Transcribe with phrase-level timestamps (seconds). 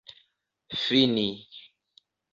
[0.83, 1.27] fini